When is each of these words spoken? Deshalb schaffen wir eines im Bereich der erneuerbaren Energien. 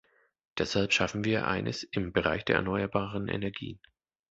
Deshalb 0.57 0.93
schaffen 0.93 1.25
wir 1.25 1.47
eines 1.47 1.83
im 1.83 2.11
Bereich 2.11 2.43
der 2.43 2.55
erneuerbaren 2.55 3.27
Energien. 3.27 3.79